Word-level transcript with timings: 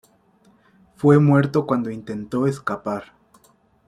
Fue 0.95 1.19
muerto 1.19 1.67
cuando 1.67 1.91
intentó 1.91 2.47
escapar. 2.47 3.13